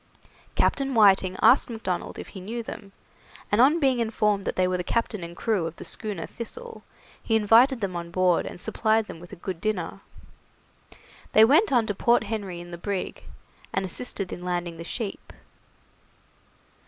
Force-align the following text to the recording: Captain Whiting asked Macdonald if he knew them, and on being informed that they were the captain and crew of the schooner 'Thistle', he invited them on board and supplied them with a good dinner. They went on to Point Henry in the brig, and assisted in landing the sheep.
Captain 0.55 0.95
Whiting 0.95 1.37
asked 1.43 1.69
Macdonald 1.69 2.17
if 2.17 2.29
he 2.29 2.41
knew 2.41 2.63
them, 2.63 2.91
and 3.51 3.61
on 3.61 3.79
being 3.79 3.99
informed 3.99 4.45
that 4.45 4.55
they 4.55 4.67
were 4.67 4.77
the 4.77 4.83
captain 4.83 5.23
and 5.23 5.37
crew 5.37 5.67
of 5.67 5.75
the 5.75 5.83
schooner 5.83 6.25
'Thistle', 6.25 6.81
he 7.21 7.35
invited 7.35 7.81
them 7.81 7.95
on 7.95 8.09
board 8.09 8.47
and 8.47 8.59
supplied 8.59 9.05
them 9.05 9.19
with 9.19 9.31
a 9.31 9.35
good 9.35 9.61
dinner. 9.61 9.99
They 11.33 11.45
went 11.45 11.71
on 11.71 11.85
to 11.85 11.93
Point 11.93 12.23
Henry 12.23 12.59
in 12.59 12.71
the 12.71 12.79
brig, 12.79 13.25
and 13.71 13.85
assisted 13.85 14.33
in 14.33 14.43
landing 14.43 14.77
the 14.77 14.83
sheep. 14.83 15.33